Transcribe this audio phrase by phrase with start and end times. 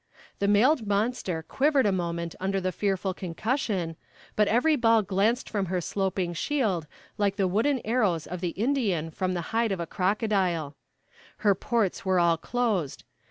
[0.39, 3.97] "The mailed monster quivered a moment under the fearful concussion,
[4.35, 6.87] but every ball glanced from her sloping shield
[7.19, 10.75] like the wooden arrows of the Indian from the hide of the crocodile.
[11.45, 13.03] Her ports were all closed.